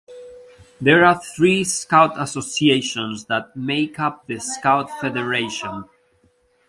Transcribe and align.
There 0.81 1.05
are 1.05 1.21
three 1.21 1.63
Scout 1.63 2.19
Associations 2.19 3.25
that 3.25 3.55
make 3.55 3.99
up 3.99 4.25
the 4.25 4.39
Scout 4.39 4.89
Federation. 4.99 5.83